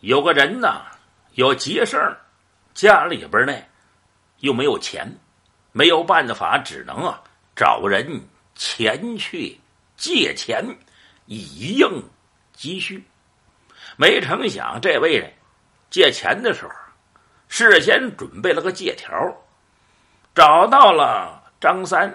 [0.00, 0.82] 有个人呐，
[1.34, 2.20] 有急事儿，
[2.74, 3.54] 家里边呢
[4.38, 5.06] 又没有钱，
[5.72, 7.22] 没有办法，只能啊
[7.54, 8.22] 找人
[8.54, 9.58] 前去
[9.96, 10.64] 借钱，
[11.26, 12.02] 以应
[12.52, 13.04] 急需。
[13.96, 15.26] 没成想，这位呢
[15.90, 16.72] 借钱的时候，
[17.48, 19.10] 事先准备了个借条，
[20.34, 22.12] 找到了张三。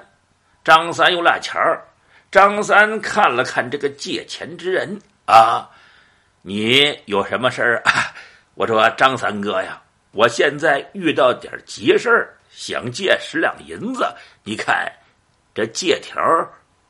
[0.63, 1.85] 张三有俩钱儿，
[2.31, 5.69] 张三看了看这个借钱之人啊，
[6.47, 8.13] 你有什么事儿啊？
[8.53, 14.05] 我说张三哥呀，我现在遇到点急事儿，想借十两银子，
[14.43, 14.87] 你看
[15.55, 16.21] 这借条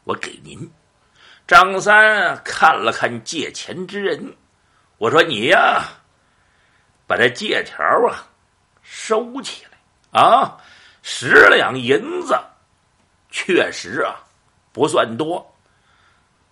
[0.04, 0.70] 我给您。
[1.48, 4.36] 张三看了看借钱之人，
[4.98, 5.86] 我说你呀，
[7.08, 8.28] 把这借条啊
[8.84, 10.58] 收起来啊，
[11.02, 12.38] 十两银子。
[13.32, 14.20] 确实啊，
[14.74, 15.55] 不算多。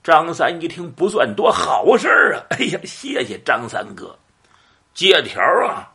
[0.04, 2.44] 张三一听不算多，好事啊！
[2.52, 4.20] 哎呀，谢谢张三哥。
[4.94, 5.90] 借条啊，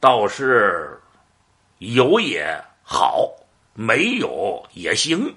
[0.00, 1.00] 倒是
[1.78, 3.30] 有也好，
[3.74, 5.34] 没有也行。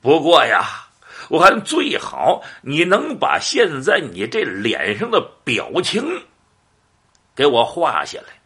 [0.00, 0.88] 不过呀，
[1.28, 6.26] 我看最好你能把现在你这脸上的表情
[7.36, 8.40] 给我画下来。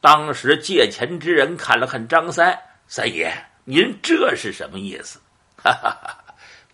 [0.00, 2.56] 当时借钱之人看了看张三
[2.86, 3.32] 三爷。
[3.64, 5.20] 您这是什么意思？
[5.56, 6.27] 哈哈哈，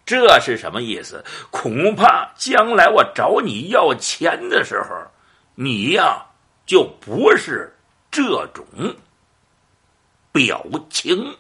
[0.07, 1.25] 这是什么意思？
[1.51, 5.11] 恐怕将来我找你要钱的时候，
[5.55, 6.27] 你呀
[6.67, 7.75] 就不是
[8.11, 8.65] 这种
[10.33, 11.37] 表情。